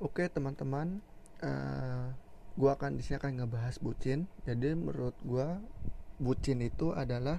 [0.00, 1.04] Oke teman-teman,
[1.44, 2.08] uh,
[2.56, 4.32] gua akan di sini akan ngebahas bucin.
[4.48, 5.60] Jadi menurut gua
[6.16, 7.36] bucin itu adalah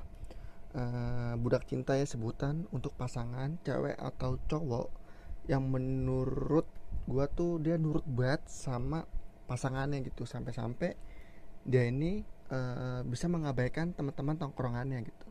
[0.78, 4.94] uh, budak cinta ya sebutan untuk pasangan cewek atau cowok
[5.50, 6.70] yang menurut
[7.10, 9.10] gua tuh dia nurut banget sama
[9.50, 10.94] pasangannya gitu sampai-sampai
[11.66, 12.22] dia ini
[12.54, 15.28] uh, bisa mengabaikan teman-teman tongkrongannya gitu.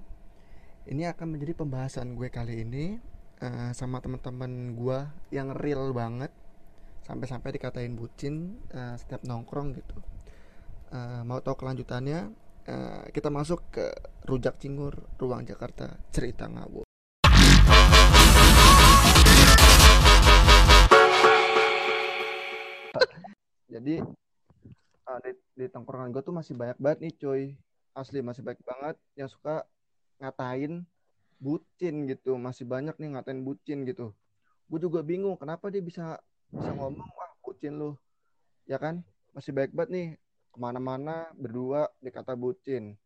[0.91, 2.99] Ini akan menjadi pembahasan gue kali ini
[3.39, 4.99] uh, sama teman-teman gue
[5.31, 6.35] yang real banget
[7.05, 9.97] sampai-sampai dikatain bucin uh, setiap nongkrong gitu.
[10.91, 12.35] Uh, mau tahu kelanjutannya
[12.67, 13.87] uh, kita masuk ke
[14.27, 16.91] rujak cingur ruang Jakarta cerita ngabur
[23.81, 23.97] jadi
[25.09, 27.43] uh, di, di tongkrongan gue tuh masih banyak banget nih cuy.
[27.97, 29.65] Asli masih banyak banget yang suka
[30.21, 30.85] ngatain
[31.41, 32.37] bucin gitu.
[32.37, 34.13] Masih banyak nih ngatain bucin gitu.
[34.69, 36.21] Gue juga bingung kenapa dia bisa
[36.51, 37.95] bisa ngomong wah bucin lu.
[38.67, 39.03] Ya kan?
[39.31, 40.09] Masih baik banget nih
[40.51, 42.99] ke mana-mana berdua dikata bucin.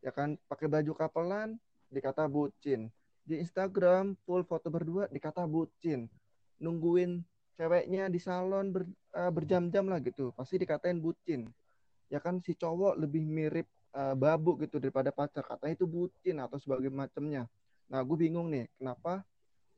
[0.00, 0.40] Ya kan?
[0.48, 1.60] Pakai baju kapelan
[1.92, 2.88] dikata bucin.
[3.26, 6.08] Di Instagram full foto berdua dikata bucin.
[6.56, 7.20] Nungguin
[7.56, 10.32] ceweknya di salon ber, uh, berjam-jam lah gitu.
[10.32, 11.52] Pasti dikatain bucin.
[12.08, 12.40] Ya kan?
[12.40, 15.44] Si cowok lebih mirip uh, babu gitu daripada pacar.
[15.44, 17.44] Katanya itu bucin atau sebagai macamnya.
[17.92, 19.22] Nah gue bingung nih kenapa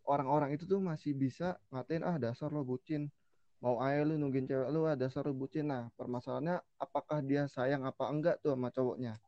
[0.09, 3.13] orang-orang itu tuh masih bisa ngatain ah dasar lo bucin.
[3.61, 5.69] Mau aja lu nungguin cewek lu ah dasar lo bucin.
[5.69, 9.21] Nah permasalahannya apakah dia sayang apa enggak tuh sama cowoknya?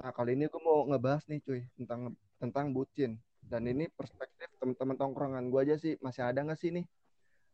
[0.00, 3.20] Nah kali ini gue mau ngebahas nih cuy tentang tentang bucin.
[3.46, 6.00] Dan ini perspektif teman-teman tongkrongan gue aja sih.
[6.00, 6.86] Masih ada nggak sih nih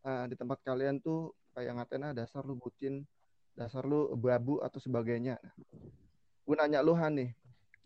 [0.07, 3.05] uh, di tempat kalian tuh kayak ngatain ah dasar lu bucin
[3.53, 5.37] dasar lu babu atau sebagainya.
[5.43, 5.55] Nah,
[6.47, 7.31] gue nanya lu Han nih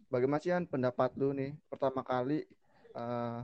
[0.06, 1.54] bagaimana sih pendapat lu nih?
[1.66, 2.46] Pertama kali
[2.94, 3.42] uh,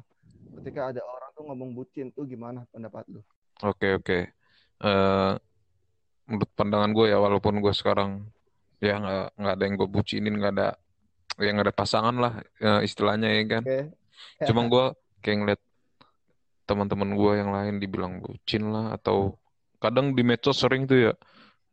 [0.61, 3.21] ketika ada orang tuh ngomong bucin tuh gimana pendapat lu?
[3.65, 4.19] Oke oke.
[4.83, 5.39] Uh,
[6.27, 8.27] menurut pandangan gue ya walaupun gue sekarang
[8.83, 10.69] ya nggak nggak ada yang gue bucinin nggak ada
[11.39, 13.63] yang ada pasangan lah uh, istilahnya ya kan.
[13.65, 13.85] Okay.
[14.51, 14.85] Cuma gue
[15.23, 15.61] kayak ngeliat
[16.67, 19.37] teman-teman gue yang lain dibilang bucin lah atau
[19.83, 21.13] kadang di medsos sering tuh ya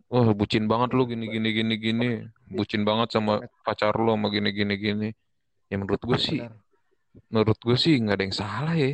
[0.09, 2.09] wah bucin banget lu gini gini gini gini
[2.49, 5.09] bucin banget sama pacar lu sama gini gini gini
[5.69, 6.41] ya menurut gue sih
[7.29, 8.93] menurut gue sih nggak ada yang salah ya.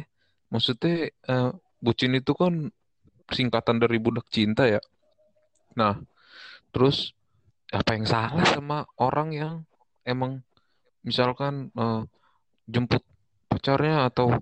[0.51, 2.69] Maksudnya uh, bucin itu kan
[3.31, 4.81] singkatan dari budak cinta ya.
[5.75, 5.99] Nah,
[6.71, 7.15] terus
[7.73, 9.53] apa yang salah sama orang yang
[10.05, 10.45] emang
[11.01, 12.05] misalkan uh,
[12.69, 13.01] jemput
[13.49, 14.37] pacarnya atau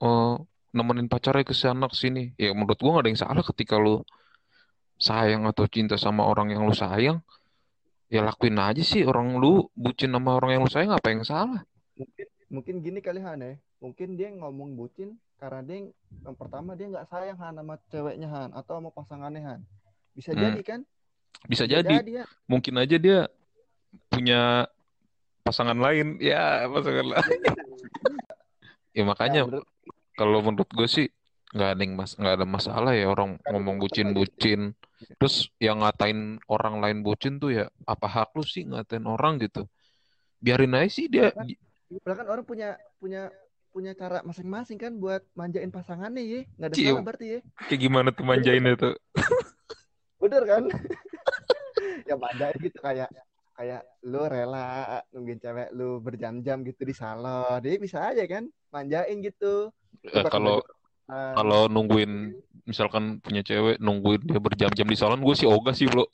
[0.00, 0.34] uh,
[0.72, 4.06] nemenin pacarnya ke sana ke sini ya menurut gue gak ada yang salah ketika lu
[5.00, 7.18] sayang atau cinta sama orang yang lu sayang
[8.06, 11.60] ya lakuin aja sih orang lu bucin sama orang yang lu sayang apa yang salah
[11.98, 13.54] mungkin mungkin gini kali Han ya.
[13.80, 15.88] Mungkin dia ngomong bucin karena dia
[16.26, 19.60] yang pertama dia nggak sayang Han sama ceweknya Han atau sama pasangannya Han.
[20.12, 20.40] Bisa hmm.
[20.42, 20.80] jadi kan?
[21.48, 22.24] Bisa, bisa jadi, jadi ya.
[22.44, 23.18] mungkin aja dia
[24.12, 24.68] punya
[25.46, 26.20] pasangan lain.
[26.20, 27.40] Ya pasangan lain
[28.96, 29.62] ya makanya ya,
[30.18, 31.06] kalau menurut gue sih
[31.50, 34.76] nggak ada yang mas nggak ada masalah ya orang ngomong bucin bucin.
[35.16, 39.64] Terus yang ngatain orang lain bucin tuh ya apa hak lu sih ngatain orang gitu?
[40.44, 41.32] Biarin aja sih dia
[41.90, 42.68] iya Padahal kan orang punya
[43.02, 43.22] punya
[43.70, 46.40] punya cara masing-masing kan buat manjain pasangannya ya.
[46.58, 46.86] Nggak ada Cio.
[46.90, 47.40] salah berarti ya.
[47.70, 48.90] Kayak gimana tuh manjain itu?
[50.22, 50.62] Bener kan?
[52.08, 53.08] ya manjain gitu kayak
[53.54, 57.62] kayak lu rela nungguin cewek lu berjam-jam gitu di salon.
[57.62, 59.70] Dia bisa aja kan manjain gitu.
[60.02, 60.62] Ya, kalau
[61.10, 62.34] kalau nungguin
[62.70, 66.06] misalkan punya cewek nungguin dia berjam-jam di salon gue sih ogah sih bro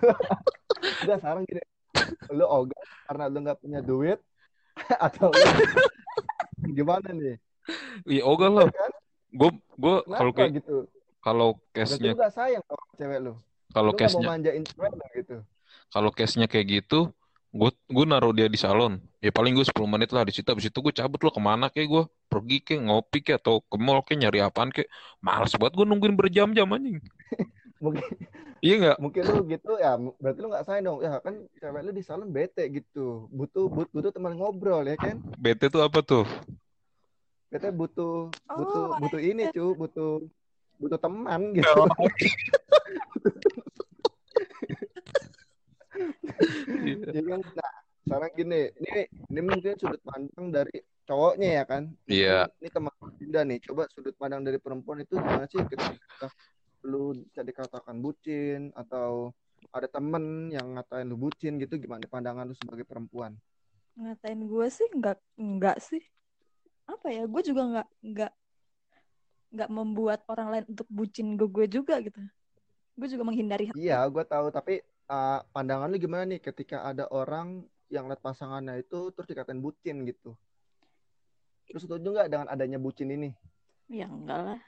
[1.04, 1.60] udah sekarang gini
[2.32, 4.16] lu ogah karena lu nggak punya duit
[5.06, 5.30] atau
[6.76, 7.36] gimana nih?
[8.04, 8.64] Iya, oke lo.
[9.34, 10.76] Gue gue kalau kayak gitu.
[11.24, 13.32] Kalau case-nya juga sayang sama cewek lu.
[13.72, 15.36] Kalau case-nya manjain cewek gitu.
[15.88, 17.08] Kalau case-nya kayak gitu,
[17.54, 19.00] gue gue naruh dia di salon.
[19.24, 20.46] Ya paling gue 10 menit lah di situ.
[20.52, 23.76] Abis itu gue cabut lo ke mana kayak gue pergi ke ngopi kayak atau ke
[23.80, 24.90] mall kayak nyari apaan kayak
[25.24, 27.00] males banget gue nungguin berjam-jam anjing.
[27.82, 28.06] mungkin
[28.64, 28.96] iya nggak?
[29.02, 30.98] mungkin lu gitu ya berarti lu nggak sayang dong.
[31.02, 33.28] Ya kan cewek lu di salon bete gitu.
[33.30, 35.20] Butuh but, butuh teman ngobrol ya kan?
[35.38, 36.24] Bete tuh apa tuh?
[37.50, 40.22] Bete butuh butuh oh, butuh ini cu butuh
[40.78, 41.70] butuh teman gitu.
[41.70, 41.86] oh.
[47.14, 47.40] ya kan?
[47.42, 50.76] Nah sekarang gini ini ini mungkin sudut pandang dari
[51.08, 51.82] cowoknya ya kan?
[52.04, 52.52] Iya.
[52.52, 52.60] Yeah.
[52.60, 56.28] ini teman Dinda nih coba sudut pandang dari perempuan itu gimana sih ketika
[56.84, 59.32] lu dikatakan bucin atau
[59.72, 63.32] ada temen yang ngatain lu bucin gitu gimana pandangan lu sebagai perempuan?
[63.96, 66.04] Ngatain gue sih nggak nggak sih.
[66.84, 68.32] Apa ya gue juga nggak nggak
[69.54, 72.20] nggak membuat orang lain untuk bucin ke gue juga gitu.
[72.94, 77.64] Gue juga menghindari iya gue tahu tapi uh, pandangan lu gimana nih ketika ada orang
[77.88, 80.36] yang lihat pasangannya itu terus dikatain bucin gitu?
[81.64, 83.32] Terus setuju nggak dengan adanya bucin ini?
[83.88, 84.60] Ya enggak lah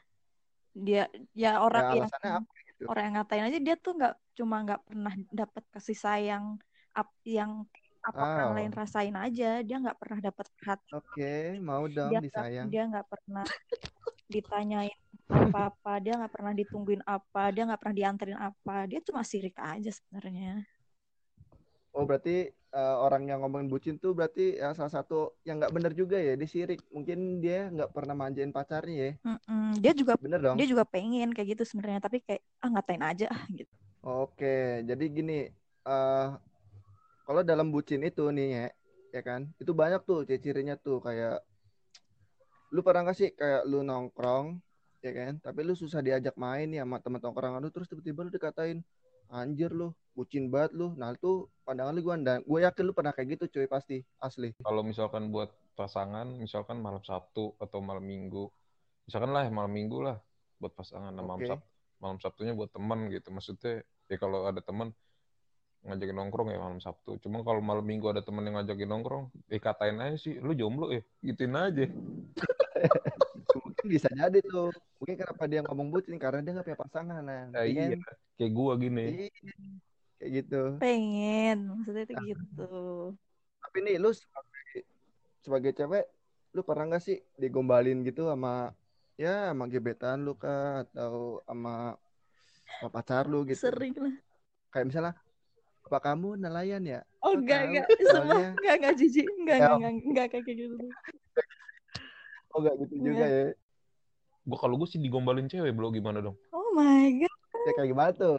[0.76, 2.84] dia ya orang ya, yang apa, gitu?
[2.93, 6.61] orang yang ngatain aja dia tuh nggak cuma nggak pernah dapat kasih sayang
[6.93, 7.64] up yang
[8.05, 8.28] apa oh.
[8.28, 12.69] orang lain rasain aja dia nggak pernah dapat hati oke okay, mau dong dia disayang
[12.69, 13.46] dia nggak pernah
[14.32, 19.56] ditanyain apa-apa dia nggak pernah ditungguin apa dia nggak pernah dianterin apa dia cuma sirik
[19.58, 20.62] aja sebenarnya
[21.96, 25.93] oh berarti uh, orang yang ngomongin bucin tuh berarti ya salah satu yang nggak bener
[25.96, 26.84] juga ya dia sirik.
[26.93, 29.12] Mungkin dia nggak pernah manjain pacarnya ya.
[29.25, 29.81] Mm-mm.
[29.81, 30.56] dia juga bener dong.
[30.61, 33.73] dia juga pengen kayak gitu sebenarnya tapi kayak ah ngatain aja gitu.
[34.05, 35.49] Oke jadi gini
[35.88, 36.37] uh,
[37.25, 38.67] kalau dalam bucin itu nih ya
[39.17, 41.40] ya kan itu banyak tuh ciri-cirinya tuh kayak
[42.75, 44.61] lu pernah gak sih kayak lu nongkrong
[45.00, 48.31] ya kan tapi lu susah diajak main ya sama teman tongkrongan lu terus tiba-tiba lu
[48.31, 48.82] dikatain
[49.31, 50.97] anjir lu bucin banget lu.
[50.97, 54.01] Nah itu pandangan lu gue dan gue yakin lu pernah kayak gitu cuy pasti.
[54.17, 54.57] Asli.
[54.65, 58.49] Kalau misalkan buat pasangan misalkan malam Sabtu atau malam Minggu
[59.05, 60.17] misalkan lah malam Minggu lah
[60.57, 61.13] buat pasangan.
[61.13, 61.23] Okay.
[61.23, 61.67] malam Sabtu
[62.01, 63.29] malam Sabtunya buat teman gitu.
[63.33, 64.93] Maksudnya ya kalau ada teman
[65.87, 67.17] ngajakin nongkrong ya malam Sabtu.
[67.23, 70.91] Cuma kalau malam Minggu ada temen yang ngajakin nongkrong, eh katain aja sih, lu jomblo
[70.91, 71.87] ya, gituin aja.
[73.63, 74.75] mungkin bisa jadi tuh.
[74.99, 76.19] Mungkin kenapa dia ngomong bucin?
[76.19, 77.95] Karena dia nggak punya pasangan nah, nah iya
[78.37, 79.31] kayak gua gini.
[79.31, 79.31] Iya,
[80.17, 82.71] kayak gitu pengen maksudnya itu gitu
[83.61, 84.79] tapi nih lu sebagai,
[85.45, 86.05] sebagai cewek
[86.57, 88.73] lu pernah nggak sih digombalin gitu sama
[89.21, 92.01] ya sama gebetan lu kah atau sama,
[92.81, 94.15] sama pacar lu gitu sering lah
[94.73, 95.13] kayak misalnya
[95.87, 97.01] apa kamu nelayan ya?
[97.23, 100.87] Oh enggak enggak, semua enggak enggak jijik, enggak enggak enggak enggak kayak gitu.
[102.51, 103.55] Oh enggak gitu juga ya.
[104.47, 106.35] Gua kalau gue sih digombalin cewek, belum gimana dong?
[106.51, 107.35] Oh my god.
[107.67, 108.35] Ya kayak gimana tuh?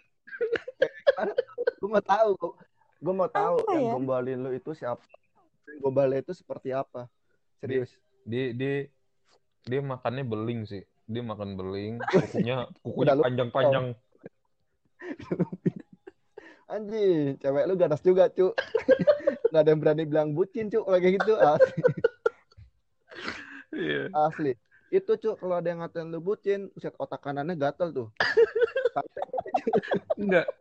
[1.87, 2.31] Gue mau tahu,
[2.99, 3.93] gue mau tahu apa yang ya?
[3.95, 4.99] gombalin lu itu siapa?
[5.79, 7.07] Gombalin itu seperti apa?
[7.63, 7.95] Serius?
[8.27, 8.91] Dia dia
[9.63, 10.83] dia makannya beling sih.
[11.07, 13.95] Dia makan beling, kukunya kukunya panjang-panjang.
[16.67, 18.51] Anjing, cewek lu ganas juga, cu.
[19.55, 21.39] Gak ada yang berani bilang bucin, cu, kayak gitu.
[21.39, 21.79] Asli.
[23.71, 24.11] Yeah.
[24.11, 24.51] Asli.
[24.91, 28.07] Itu, cu, kalau ada yang ngatain lu bucin, uset otak kanannya gatel tuh.
[30.19, 30.51] Enggak.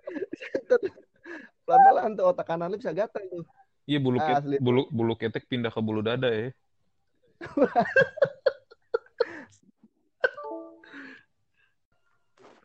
[1.67, 3.43] Pelan-pelan tuh otak kanan lu bisa gatel tuh.
[3.87, 4.59] Iya, bulu, Asli.
[4.63, 6.55] bulu, bulu ketek pindah ke bulu dada ya.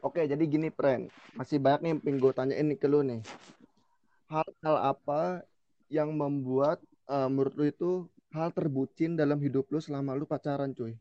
[0.01, 1.13] Oke, jadi gini, Pren.
[1.37, 3.21] Masih banyak nih yang gue tanyain nih ke lu nih.
[4.33, 5.45] Hal-hal apa
[5.93, 7.91] yang membuat uh, menurut lu itu
[8.33, 10.97] hal terbucin dalam hidup lu selama lu pacaran, cuy?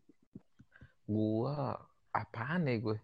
[1.09, 1.81] Gua
[2.13, 2.99] apaan ya gue?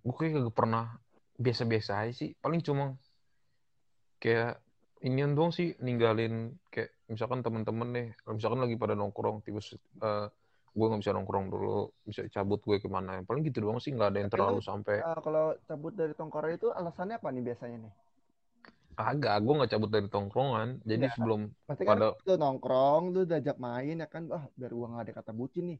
[0.00, 0.96] Gue kayak gak pernah
[1.36, 2.32] biasa-biasa aja sih.
[2.40, 2.96] Paling cuma
[4.26, 4.58] kayak
[5.06, 9.62] ini doang sih ninggalin kayak misalkan temen-temen nih, misalkan lagi pada nongkrong, tiba
[10.02, 10.26] uh,
[10.74, 13.22] gue nggak bisa nongkrong dulu bisa cabut gue ke mana.
[13.22, 14.98] Paling gitu doang sih nggak ada yang terlalu sampai.
[14.98, 17.92] uh, kalau cabut dari tongkrongan itu alasannya apa nih biasanya nih?
[18.98, 20.68] Agak gue nggak cabut dari tongkrongan.
[20.82, 21.40] Jadi ya, sebelum
[21.70, 25.12] pasti kan pada lu nongkrong lu diajak main ya kan wah biar gue nggak ada
[25.22, 25.78] kata bucin nih.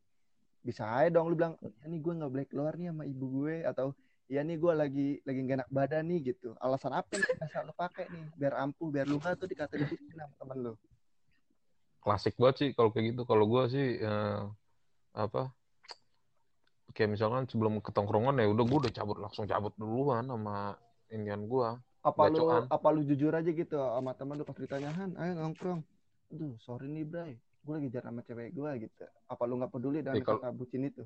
[0.62, 3.66] Bisa aja dong lu bilang ya nih gue nggak boleh keluar nih sama ibu gue
[3.66, 3.90] atau
[4.26, 6.54] ya nih gue lagi lagi gak enak badan nih gitu.
[6.58, 7.26] Alasan apa nih?
[7.26, 10.72] Bisa lu pakai nih biar ampuh biar lu nggak tuh dikata bucin sama temen lu.
[12.02, 13.22] Klasik banget sih kalau kayak gitu.
[13.26, 14.50] Kalau gue sih uh,
[15.16, 15.50] apa
[16.96, 20.72] kayak misalkan sebelum ketongkrongan ya udah gue udah cabut langsung cabut duluan sama
[21.12, 21.68] inian gue
[22.06, 25.82] apa lu apa lu jujur aja gitu sama teman lu pas ditanya Han ayo nongkrong.
[26.32, 27.34] Aduh sorry nih bray.
[27.66, 29.04] Gue lagi jarang sama cewek gue gitu.
[29.26, 31.02] Apa lu nggak peduli dengan ya, kata bucin itu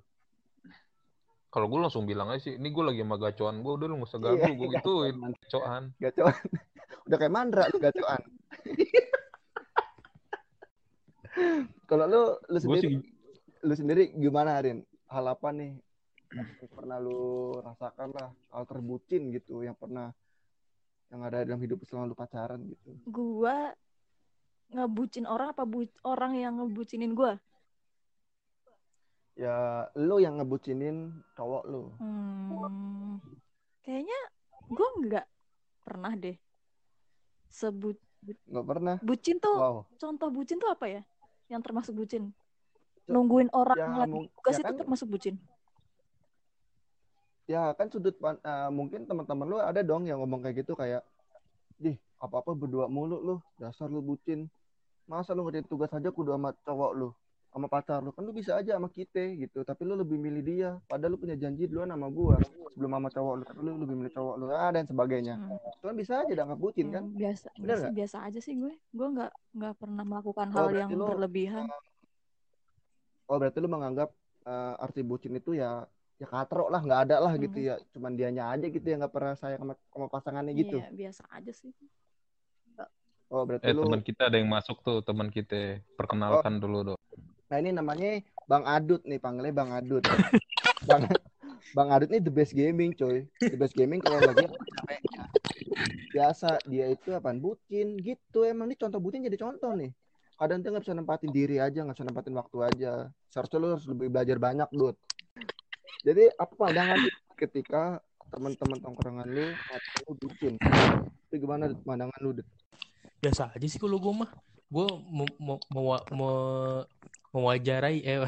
[1.50, 4.10] kalau gue langsung bilang aja sih ini gue lagi sama gacoan gue udah lu gak
[4.10, 6.38] usah ganggu iya, gue gituin gacoan gacoan
[7.10, 8.22] udah kayak mandra gacoan
[11.90, 13.02] kalau lu lu sendiri sih
[13.64, 14.84] lu sendiri gimana Arin?
[15.10, 15.76] Hal apa nih
[16.30, 20.14] yang pernah lu rasakan lah hal terbucin gitu yang pernah
[21.10, 22.94] yang ada dalam hidup selama lu pacaran gitu?
[23.10, 23.74] Gua
[24.70, 27.36] ngebucin orang apa bu orang yang ngebucinin gua?
[29.40, 31.88] Ya, lu yang ngebucinin cowok lu.
[31.96, 33.16] Hmm,
[33.80, 34.20] kayaknya
[34.68, 35.26] gua nggak
[35.80, 36.36] pernah deh
[37.48, 38.96] sebut nggak pernah.
[39.00, 39.80] Bucin tuh, wow.
[39.96, 41.02] contoh bucin tuh apa ya?
[41.48, 42.36] Yang termasuk bucin?
[43.10, 45.34] nungguin orang ya, lagi tugas ya itu kan, termasuk bucin
[47.50, 51.02] ya kan sudut uh, mungkin teman-teman lu ada dong yang ngomong kayak gitu kayak
[51.82, 54.46] dih apa apa berdua mulu lu dasar lu bucin
[55.10, 57.08] masa lu ngerti tugas aja kudu sama cowok lu
[57.50, 58.14] sama pacar lu.
[58.14, 60.70] Kan lu bisa aja sama kita gitu tapi lu lebih milih dia.
[60.86, 62.38] Padahal lu punya janji duluan sama gua
[62.72, 63.42] sebelum sama cowok lu.
[63.44, 65.34] Tapi lu lebih milih cowok lu ah dan sebagainya.
[65.36, 65.58] Hmm.
[65.58, 67.04] itu kan bisa aja dianggap bucin kan?
[67.04, 68.74] hmm, biasa Bener biasa, biasa aja sih gue.
[68.94, 71.66] Gue nggak nggak pernah melakukan oh, hal yang lu, berlebihan.
[73.30, 74.10] oh berarti lu menganggap
[74.46, 75.86] uh, arti bucin itu ya
[76.18, 77.46] ya katrok lah nggak ada lah gitu hmm.
[77.46, 77.74] gitu ya.
[77.96, 80.78] Cuman dianya aja gitu ya nggak pernah sayang sama, sama pasangannya gitu.
[80.78, 81.72] Iya, biasa aja sih.
[83.30, 86.60] Oh berarti eh, lu teman kita ada yang masuk tuh teman kita perkenalkan oh.
[86.60, 87.00] dulu dong.
[87.50, 90.06] Nah ini namanya Bang Adut nih panggilnya Bang Adut.
[90.86, 91.10] Bang
[91.74, 93.26] Bang Adut ini the best gaming coy.
[93.42, 94.46] The best gaming kalau lagi
[96.14, 97.42] biasa dia itu apaan?
[97.42, 98.46] Bucin gitu.
[98.46, 99.90] Emang ini contoh bucin jadi contoh nih.
[100.38, 102.92] Kadang tuh nggak bisa nempatin diri aja nggak bisa nempatin waktu aja.
[103.34, 104.96] Seharusnya lu harus lebih belajar banyak Dut.
[106.06, 107.02] Jadi apa pandangan
[107.34, 107.98] ketika
[108.30, 110.54] teman-teman tongkrongan lu atau bucin?
[111.26, 112.48] Itu gimana pandangan lu Dut?
[113.20, 114.30] Biasa aja sih kalau gue mah
[114.70, 115.84] gue mau mau mau
[116.14, 116.38] mau
[117.34, 118.22] mewajarai eh.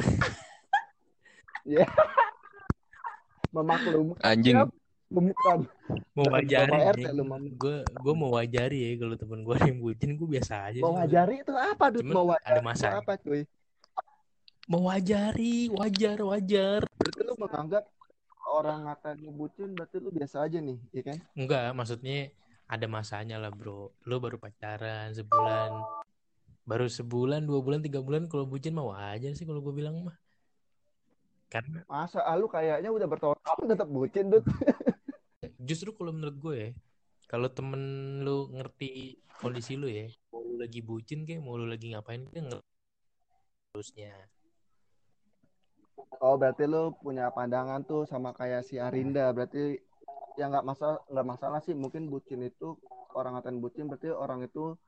[1.62, 1.86] Ya
[3.54, 4.18] memaklum.
[4.18, 4.66] Anjing.
[5.12, 5.68] Bukan
[6.16, 7.04] mewajari
[7.52, 11.52] gue gue mau wajari ya kalau temen gue yang bucin gue biasa aja mewajari itu
[11.52, 13.44] apa tuh mau ada masa apa cuy?
[14.64, 16.80] Mewajari wajar wajar.
[16.96, 17.84] Berarti lu menganggap
[18.56, 21.18] orang ngatain bucin berarti lu biasa aja nih ya kan?
[21.36, 22.32] Enggak maksudnya
[22.64, 23.92] ada masanya lah bro.
[24.08, 26.01] Lo baru pacaran sebulan
[26.62, 30.16] baru sebulan dua bulan tiga bulan kalau bucin mah wajar sih kalau gue bilang mah.
[31.52, 34.40] Karena masa ah, lu kayaknya udah bertahun-tahun tetap bucin tuh
[35.68, 36.70] justru kalau menurut gue ya
[37.28, 37.82] kalau temen
[38.24, 42.40] lu ngerti kondisi lu ya mau lu lagi bucin kayak mau lu lagi ngapain dia
[42.40, 42.72] ngerti
[43.68, 44.32] terusnya
[46.22, 49.30] oh berarti lu punya pandangan tuh sama kayak si Arinda.
[49.34, 49.78] Berarti
[50.38, 51.74] ya nggak masalah nggak masalah sih.
[51.74, 52.78] Mungkin bucin itu
[53.12, 54.78] orang ngatain bucin berarti orang itu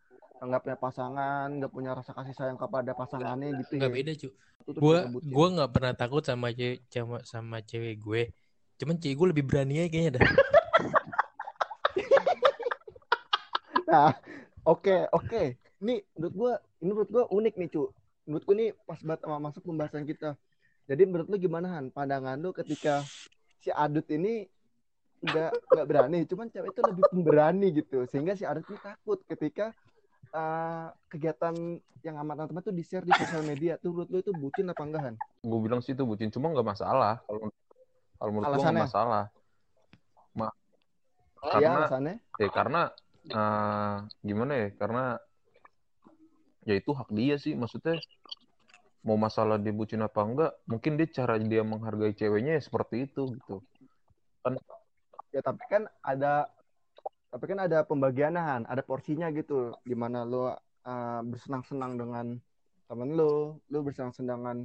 [0.49, 3.97] nggak punya pasangan nggak punya rasa kasih sayang kepada pasangannya gak, gitu nggak ya.
[3.97, 4.29] beda cu.
[4.65, 8.23] Gue gue nggak pernah takut sama cewek sama, sama cewek gue.
[8.81, 10.25] Cuman cewek gue lebih berani aja kayaknya dah.
[13.95, 14.11] Nah
[14.67, 15.29] oke okay, oke.
[15.31, 15.47] Okay.
[15.85, 17.83] ini menurut gue ini menurut gue unik nih cu.
[18.27, 20.35] Menurut gue nih pas banget sama masuk pembahasan kita.
[20.91, 21.95] Jadi menurut lu gimana Han?
[21.95, 23.07] Pandangan lu ketika
[23.63, 24.45] si Adut ini
[25.25, 28.03] nggak nggak berani cuman cewek itu lebih pemberani gitu.
[28.11, 29.71] Sehingga si Arif ini takut ketika
[30.33, 31.55] uh, kegiatan
[32.05, 34.83] yang amat teman tuh di share di sosial media tuh menurut lu itu bucin apa
[34.85, 35.17] enggak Han?
[35.41, 37.49] Gue bilang sih itu bucin cuma nggak masalah kalau
[38.21, 39.25] kalau menurut gue nggak masalah.
[40.37, 40.53] Ma oh,
[41.49, 42.15] karena ya, alasannya?
[42.41, 42.83] ya karena
[43.33, 45.05] uh, gimana ya karena
[46.65, 48.01] ya itu hak dia sih maksudnya
[49.05, 53.37] mau masalah dia bucin apa enggak mungkin dia cara dia menghargai ceweknya ya seperti itu
[53.37, 53.61] gitu
[54.41, 54.57] kan
[55.29, 56.49] ya tapi kan ada
[57.35, 60.55] tapi kan ada pembagianan ada porsinya gitu gimana lo
[60.87, 62.39] uh, bersenang-senang dengan
[62.87, 64.59] temen lo lo bersenang-senang dengan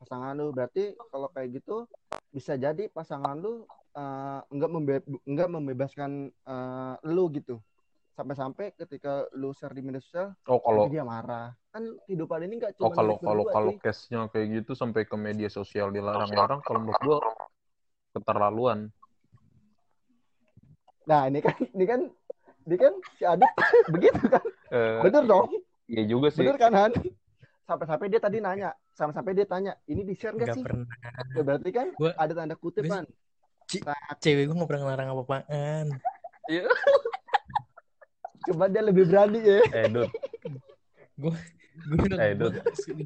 [0.00, 0.48] pasangan lo.
[0.56, 1.84] Berarti kalau kayak gitu
[2.32, 4.94] bisa jadi pasangan lo uh, enggak membe
[5.28, 7.60] enggak membebaskan uh, lo gitu.
[8.16, 11.52] Sampai-sampai ketika lu share di media sosial oh kalau dia marah.
[11.74, 15.16] Kan kehidupan ini enggak oh, cuma oh kalau kalau kalau case-nya kayak gitu sampai ke
[15.20, 17.18] media sosial dilarang-larang kalau menurut gua
[18.16, 18.94] keterlaluan
[21.04, 22.00] Nah ini kan ini kan
[22.64, 23.52] ini kan si Adit
[23.94, 24.44] begitu kan?
[24.72, 25.48] Uh, Bener dong?
[25.84, 26.40] Iya juga sih.
[26.40, 26.92] Bener kan Han?
[27.64, 30.64] Sampai-sampai dia tadi nanya, sampai-sampai dia tanya, ini di share gak, gak sih?
[30.68, 30.84] Pernah.
[31.32, 33.08] Ya, berarti kan gua, ada tanda kutip kan?
[33.88, 35.86] Nah, cewek gue gak pernah ngelarang apa-apaan.
[36.52, 36.68] Iya.
[38.52, 39.60] Cuma dia lebih berani ya.
[39.72, 40.12] Eh, Dut.
[41.16, 41.32] gue
[41.88, 42.52] gue udah eh, gue,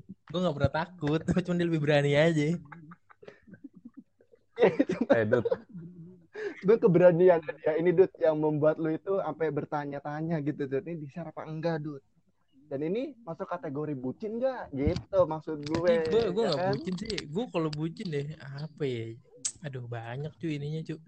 [0.03, 2.59] gue gak pernah takut, cuma dia lebih berani aja.
[5.15, 5.47] eh, Dut
[6.63, 7.41] gue keberanian.
[7.63, 11.83] Ya ini Dut yang membuat lu itu sampai bertanya-tanya gitu Dut ini bisa apa enggak
[11.83, 12.03] Dut
[12.69, 16.73] dan ini masuk kategori bucin gak gitu maksud gue gue gue ya gak kan?
[16.77, 17.17] bucin sih.
[17.33, 19.17] Gue kalau bucin deh apa ya?
[19.65, 21.01] Aduh banyak cuy ininya cuy.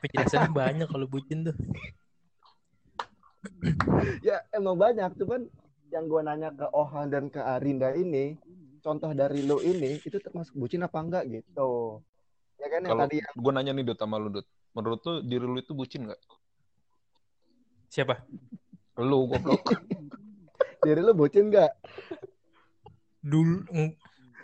[0.00, 1.56] Penjelasannya banyak kalau bucin tuh.
[4.24, 5.12] Ya emang banyak.
[5.20, 5.52] Cuman
[5.92, 8.40] yang gue nanya ke Ohan dan ke Arinda ini
[8.80, 12.00] contoh dari lo ini itu termasuk bucin apa enggak gitu
[12.62, 13.34] ya kan yang tadi yang...
[13.34, 16.20] gue nanya nih Dut sama lu Dut menurut lu diri lu itu bucin nggak?
[17.92, 18.24] Siapa?
[18.96, 19.60] Lu goblok.
[20.86, 21.72] diri lu bucin nggak?
[23.20, 23.68] Dulu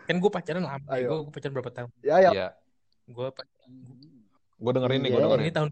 [0.09, 0.93] kan gue pacaran lama.
[1.01, 1.91] Gue pacaran berapa tahun?
[2.05, 2.31] Ya ya.
[2.33, 2.49] ya.
[3.09, 3.33] Gue
[4.59, 5.25] gue dengerin nih, gue iya.
[5.25, 5.45] dengerin.
[5.45, 5.69] Ini tahun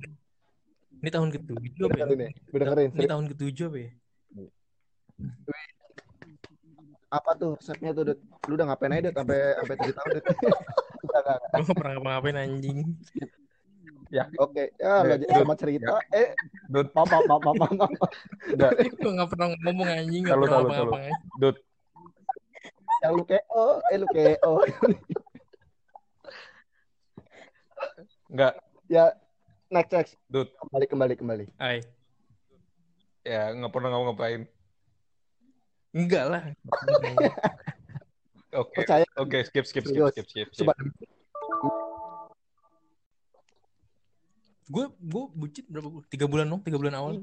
[0.97, 2.07] ini tahun ketujuh apa ya?
[2.33, 2.91] Gue dengerin.
[2.97, 3.91] Ini tahun ketujuh apa ya?
[7.13, 8.17] Apa tuh resepnya tuh?
[8.49, 10.11] Lu udah ngapain aja sampai sampai tujuh tahun?
[11.57, 12.97] Gue pernah ngapain anjing
[14.07, 14.67] ya oke okay.
[14.79, 16.15] ya nggak jadi sama cerita ya.
[16.15, 16.29] eh
[16.71, 16.95] Dut.
[16.95, 18.07] papa papa papa
[18.55, 18.71] udah
[19.03, 20.99] gue nggak pernah ngomong anjing nggak pernah apa apa
[21.43, 21.59] Dut
[23.05, 24.53] yang lu KO, eh lu KO.
[28.33, 28.55] Enggak.
[28.89, 29.13] Ya,
[29.71, 30.13] next next.
[30.27, 30.51] Dut.
[30.59, 31.45] Kembali kembali kembali.
[31.61, 31.85] Hai.
[33.27, 34.43] Ya, nggak pernah ngapa ngapain.
[35.95, 36.43] Enggak lah.
[38.57, 38.77] Oke.
[38.79, 39.05] Percaya.
[39.17, 40.49] Oke, skip skip skip skip skip.
[40.49, 40.49] skip.
[40.59, 40.73] Coba
[44.67, 46.07] Gue gue bucin berapa bulan?
[46.09, 47.23] Tiga bulan dong, tiga bulan awal.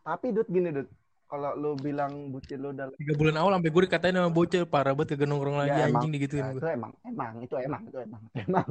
[0.00, 0.86] Tapi Dut gini Dut,
[1.26, 4.94] kalau lu bilang bucin lu udah Tiga bulan awal sampai gue dikatain sama bocil parah
[4.94, 5.98] banget kagak nongkrong lagi Ya, emang.
[5.98, 6.60] anjing digituin Nah, gue.
[6.60, 8.66] itu emang emang itu emang itu emang emang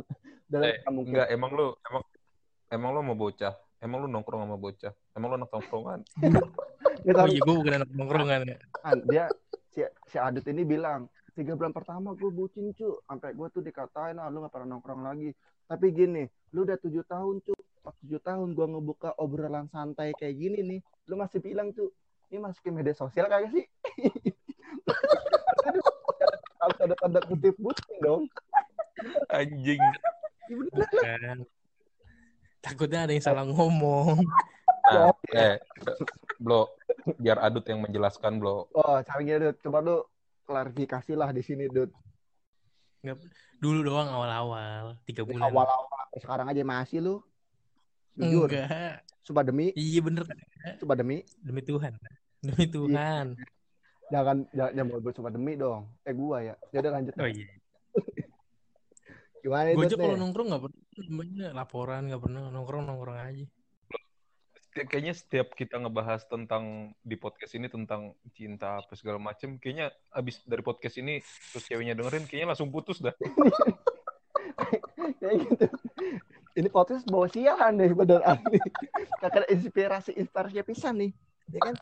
[0.48, 2.04] udah Eh, nggak mungkin Enggak, emang lu emang
[2.70, 3.54] emang lu mau bocah.
[3.77, 4.94] Emang lu nongkrong sama bocah.
[5.12, 6.00] Emang lu anak nongkrongan.
[7.04, 8.58] Ya, Oh tapi iya gue bukan anak nongkrongan ya.
[8.77, 9.25] kan, dia
[9.68, 14.17] si si Adit ini bilang tiga bulan pertama gue bucin cu sampai gue tuh dikatain
[14.17, 15.29] ah lu nggak pernah nongkrong lagi
[15.70, 17.53] tapi gini lu udah tujuh tahun cu
[17.86, 21.94] pas tujuh tahun gue ngebuka obrolan santai kayak gini nih lu masih bilang cu
[22.34, 23.70] ini masukin media sosial kagak sih
[26.58, 28.25] harus ada tanda kutip bucin dong
[29.29, 29.77] Anjing.
[29.77, 31.17] Ya.
[32.65, 34.25] Takutnya ada yang salah ngomong.
[34.89, 35.62] Nah, eh,
[36.41, 36.74] Blo,
[37.22, 38.65] biar Adut yang menjelaskan, Blo.
[38.74, 39.98] oh caranya Dut coba lu
[40.48, 41.92] klarifikasi lah di sini Dut
[42.98, 43.20] Nggak,
[43.60, 45.48] dulu doang awal-awal tiga bulan.
[45.48, 45.86] awal-awal
[46.18, 47.16] sekarang aja masih lu
[48.16, 49.06] jujur Enggak.
[49.22, 50.24] coba demi Iya bener
[50.82, 51.94] coba demi demi Tuhan.
[52.39, 53.36] Demi Tuhan.
[54.08, 57.46] jangan jangan jangan mau coba demi dong eh gua ya jadi lanjut Oh iya.
[59.44, 63.46] gimana Gue aja kalau nongkrong nggak pernah namanya laporan nggak pernah nongkrong nongkrong aja.
[64.86, 70.46] Kayaknya setiap kita ngebahas tentang di podcast ini tentang cinta apa segala macem, kayaknya abis
[70.46, 71.17] dari podcast ini
[71.50, 73.17] terus ceweknya dengerin, kayaknya langsung putus dah.
[75.17, 75.65] kayak gitu.
[76.57, 78.57] Ini podcast bawa sialan deh bener asli
[79.22, 81.12] kakak inspirasi inspirasi pisan nih.
[81.53, 81.74] Ya kan?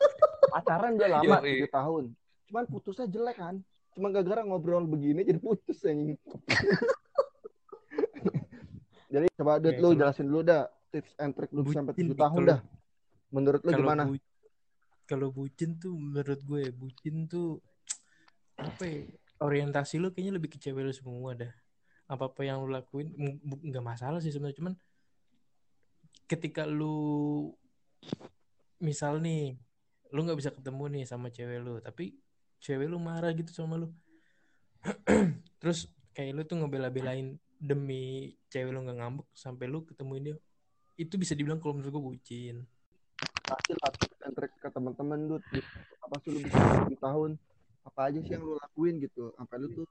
[0.52, 2.04] Pacaran udah lama tujuh tahun.
[2.48, 3.56] Cuman putusnya jelek kan
[3.96, 6.16] cuma gara-gara ngobrol begini jadi putus anjing.
[9.06, 10.62] Jadi coba Oke, lu kalau- jelasin dulu dah
[10.92, 12.58] tips and trick lu sampai Bucin tujuh nih, tahun kalau- dah
[13.30, 14.22] menurut lu gimana bu-
[15.06, 17.62] kalau bucin tuh menurut gue bucin tuh
[18.58, 19.06] apa ya,
[19.38, 21.52] orientasi lu kayaknya lebih ke cewek lu semua dah.
[22.10, 24.74] Apa apa yang lu lakuin nggak masalah sih sebenarnya cuman
[26.26, 27.50] ketika lu
[28.82, 29.56] misal nih
[30.10, 32.18] lu nggak bisa ketemu nih sama cewek lu tapi
[32.60, 33.88] cewek lu marah gitu sama lu
[35.62, 40.36] terus kayak lu tuh ngebela-belain demi cewek lu nggak ngambek sampai lu ketemuin dia
[40.96, 42.56] itu bisa dibilang kalau menurut gue bucin
[43.46, 43.90] kasih lah
[44.34, 45.42] trick ke teman-teman Dut.
[46.02, 47.30] Apa sih lu bisa tujuh tahun
[47.86, 49.30] apa aja sih yang lu lakuin gitu.
[49.38, 49.86] Sampai lu tuh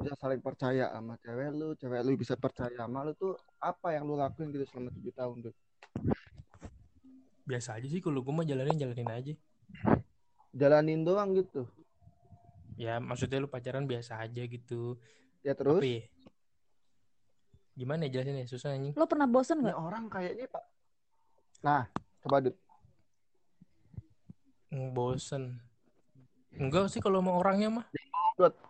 [0.00, 4.06] bisa saling percaya sama cewek lu cewek lu bisa percaya sama lu tuh apa yang
[4.06, 5.56] lu lakuin gitu selama tujuh tahun Dut?
[7.44, 9.34] Biasa aja sih kalau gue mah jalanin jalanin aja.
[10.54, 11.66] Jalanin doang gitu.
[12.78, 14.96] Ya maksudnya lu pacaran biasa aja gitu.
[15.44, 15.82] Ya terus?
[15.82, 16.06] ya
[17.74, 18.46] gimana ya jelasinnya?
[18.46, 18.94] Susah anjing.
[18.94, 19.78] Lo pernah bosen ini nggak?
[19.78, 20.64] orang kayaknya pak.
[21.66, 21.82] Nah
[22.22, 22.54] coba Hmm,
[24.94, 25.58] bosen.
[26.54, 27.86] Enggak sih kalau sama orangnya mah.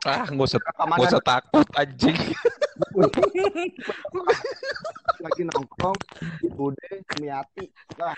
[0.04, 2.16] Ah, nggak usah, nggak usah takut, anjing.
[5.24, 5.98] lagi nongkrong
[6.42, 7.64] di Bude Miati
[7.96, 8.12] lah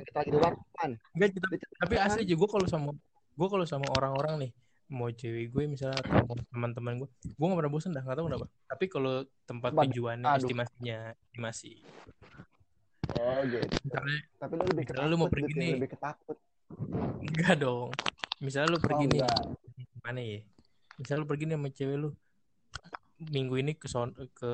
[0.00, 2.90] kita lagi di warpan enggak tapi, tapi asli gue kalau sama
[3.36, 4.50] gue kalau sama orang-orang nih
[4.88, 8.26] mau cewek gue misalnya atau mau teman-teman gue gue gak pernah bosen dah nggak tahu
[8.32, 8.46] kenapa.
[8.72, 9.14] Tapi kalau
[9.44, 10.40] tempat tujuannya aduh.
[10.40, 11.72] estimasinya estimasi.
[13.20, 13.68] Oh gitu.
[13.84, 15.72] Misalnya tapi lu lebih Misalnya lu mau ketakut pergi Dut, ya, nih.
[15.76, 16.38] lebih ketakut
[17.24, 17.90] enggak dong.
[18.38, 19.20] Misalnya lu oh pergi nih.
[19.22, 19.42] enggak.
[20.04, 20.40] Mana ya?
[20.98, 22.10] Misalnya lu pergi nih sama cewek lu.
[23.18, 24.52] Minggu ini ke son ke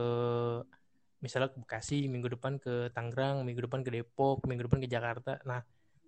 [1.20, 5.40] misalnya ke Bekasi minggu depan ke Tangerang minggu depan ke Depok minggu depan ke Jakarta.
[5.48, 5.64] Nah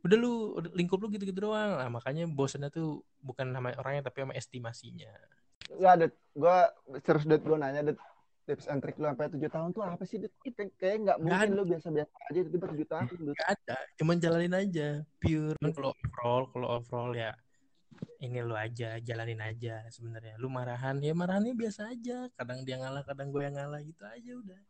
[0.07, 1.83] udah lu lingkup lu gitu-gitu doang.
[1.83, 5.11] Nah, makanya bosannya tuh bukan sama orangnya tapi sama estimasinya.
[5.67, 6.15] Enggak, Dut.
[6.39, 6.59] Gue
[7.03, 7.43] serius, Dut.
[7.43, 7.99] Gue nanya, Dut.
[8.47, 10.23] Tips and trick lu sampai 7 tahun tuh apa sih?
[10.23, 13.35] Kayak kayak nggak mungkin lu biasa-biasa aja, tiba-tiba 7 tahun.
[13.35, 17.33] Gak ada cuman jalanin aja pure Cuman kalau overall kalau overall ya
[18.21, 23.03] ini lu aja jalanin aja sebenarnya lu marahan ya marahannya biasa aja kadang dia ngalah
[23.09, 24.61] kadang gue yang ngalah gitu aja udah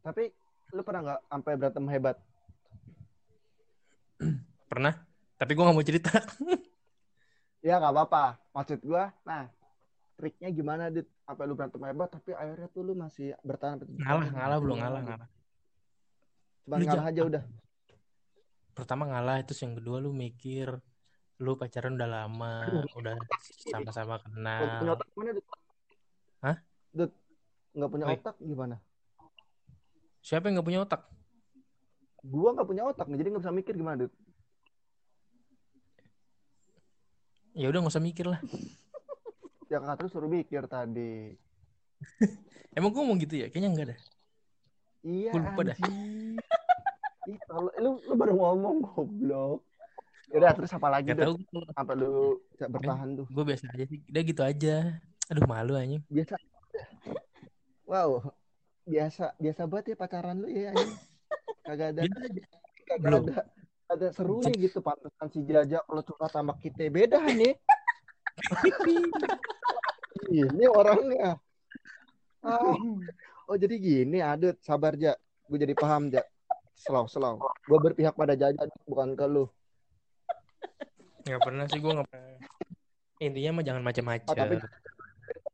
[0.00, 0.32] Tapi
[0.74, 2.16] lu pernah nggak sampai berantem hebat?
[4.72, 4.94] pernah
[5.36, 6.12] tapi gue nggak mau cerita
[7.64, 8.36] Ya nggak apa-apa.
[8.52, 9.48] Maksud gue, nah
[10.14, 11.06] triknya gimana, Dut?
[11.20, 14.76] Sampai lu berantem hebat, tapi akhirnya tuh lu masih bertahan sampai 7 ngalah ngalah belum
[14.78, 15.28] ngalah ngalah
[16.60, 17.42] Cuma Lu ngalah jangan- aja udah.
[18.72, 20.66] pertama ngalah terus yang kedua lu mikir
[21.36, 22.54] lu pacaran udah lama
[22.98, 23.14] udah
[23.64, 25.46] sama-sama Nggak punya kenal otak mana, Dut?
[26.40, 26.56] Hah?
[26.90, 27.12] Dut,
[27.72, 28.14] nggak punya Oi.
[28.16, 28.76] otak gimana?
[30.20, 31.02] siapa yang nggak punya otak
[32.24, 34.12] Gua nggak punya otak nih, jadi nggak bisa mikir gimana, Dut.
[37.52, 38.40] ya udah nggak usah mikir lah
[39.74, 41.34] Ya kata lu suruh mikir tadi.
[42.78, 43.50] Emang gue ngomong gitu ya?
[43.50, 44.00] Kayaknya enggak dah.
[45.02, 45.30] Iya.
[45.34, 45.78] Gua lupa dah.
[47.26, 47.38] Ih,
[47.82, 49.66] lu, lu baru ngomong goblok.
[50.30, 51.34] Yaudah terus apa lagi Gak tahu
[51.74, 53.26] Sampai lu bisa bertahan tuh.
[53.26, 53.98] gue biasa aja sih.
[54.06, 54.76] Udah gitu aja.
[55.34, 56.06] Aduh malu anjing.
[56.06, 56.38] Biasa.
[57.90, 58.30] Wow.
[58.86, 60.94] Biasa biasa banget ya pacaran lu ya anjing.
[61.66, 62.42] Kagak ada aja.
[62.86, 63.22] kagak belum.
[63.26, 63.42] ada
[63.90, 67.58] ada serunya gitu pantesan si Jaja kalau curhat sama kita beda nih.
[70.42, 71.38] Ini orangnya.
[72.42, 72.74] Ah.
[73.44, 75.14] Oh jadi gini, adut sabar ja.
[75.46, 76.24] Gue jadi paham ja.
[76.74, 77.38] Selau selau.
[77.68, 79.46] Gue berpihak pada Jaja bukan ke lu.
[81.24, 82.36] Gak pernah sih gue gak pernah.
[83.22, 84.28] Intinya mah jangan macam-macam.
[84.28, 84.60] Oh, tapi-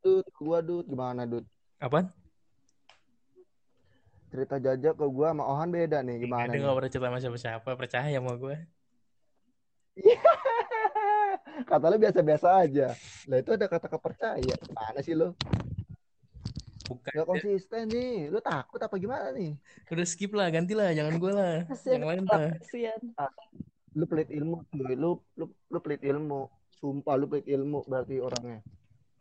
[0.01, 1.45] Dut, gua dut gimana dut?
[1.77, 2.09] Apaan?
[4.33, 6.49] Cerita Jaja ke gua sama Ohan beda nih gimana?
[6.49, 6.65] Dia nih?
[6.65, 7.71] gak pernah cerita sama siapa-siapa.
[7.77, 8.57] Percaya sama gue.
[11.67, 12.95] Kata lu biasa-biasa aja.
[13.29, 14.55] Lah itu ada kata kepercaya.
[14.59, 15.35] Gimana sih lu?
[16.91, 17.13] Bukan.
[17.15, 18.33] Gak konsisten nih.
[18.35, 19.55] Lu takut apa gimana nih?
[19.93, 20.51] Udah skip lah.
[20.51, 20.91] Ganti lah.
[20.91, 21.55] Jangan gue lah.
[21.71, 22.51] Kasian Yang lain lah.
[22.59, 23.01] kasian.
[23.95, 24.95] Lu pelit ilmu cuy.
[24.99, 26.51] Lu lu lu pelit ilmu.
[26.81, 28.65] Sumpah lu pelit ilmu berarti orangnya.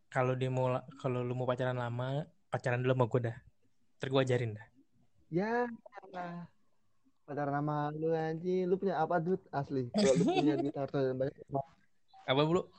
[0.10, 3.38] Kalau dia mau la- kalau lu mau pacaran lama, pacaran dulu sama gue dah.
[4.02, 4.68] Ntar gue ajarin dah.
[5.30, 5.70] Ya.
[7.30, 8.66] Pacaran nama lu anjing.
[8.66, 9.94] Lu punya apa dut asli?
[9.94, 11.38] Kalau lu punya duit harta dan banyak.
[12.30, 12.70] Apa bro?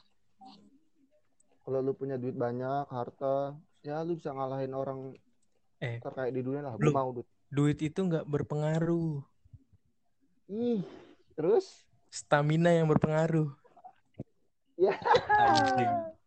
[1.67, 5.15] Kalau lu punya duit banyak, harta, ya lu bisa ngalahin orang
[5.81, 6.79] Eh, terkait di dunia lah.
[6.79, 6.95] Gue belum.
[6.95, 7.27] mau dut.
[7.51, 9.27] Duit itu nggak berpengaruh.
[10.47, 10.87] Ih,
[11.35, 11.83] terus?
[12.13, 13.51] Stamina yang berpengaruh.
[14.79, 14.95] Ya.
[15.35, 16.20] Anjing.